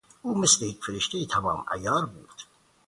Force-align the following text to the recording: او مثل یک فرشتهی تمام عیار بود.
او 0.21 0.37
مثل 0.37 0.65
یک 0.65 0.83
فرشتهی 0.85 1.25
تمام 1.25 1.65
عیار 1.71 2.05
بود. 2.05 2.29